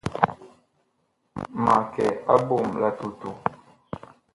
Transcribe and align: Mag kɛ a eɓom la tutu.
Mag 1.63 1.83
kɛ 1.93 2.05
a 2.33 2.35
eɓom 2.41 2.67
la 2.81 2.89
tutu. 2.97 3.29